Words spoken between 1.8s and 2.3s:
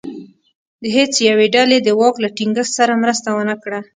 دواک له